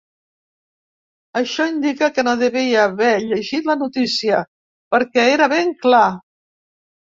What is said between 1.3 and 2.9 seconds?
Això indica que no devia